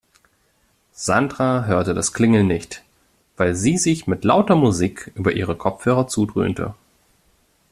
Sandra 0.93 1.65
hörte 1.67 1.93
das 1.93 2.11
Klingeln 2.11 2.47
nicht, 2.47 2.81
weil 3.37 3.53
sie 3.53 3.77
sich 3.77 4.07
mit 4.07 4.23
lauter 4.25 4.55
Musik 4.55 5.11
über 5.13 5.31
ihre 5.33 5.55
Kopfhörer 5.55 6.07
zudröhnte. 6.07 6.73